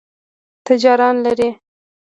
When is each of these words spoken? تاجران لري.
تاجران 0.65 1.15
لري. 1.25 1.49